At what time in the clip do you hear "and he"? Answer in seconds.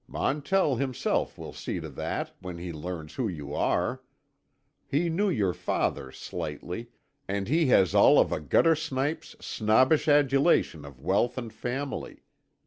7.27-7.67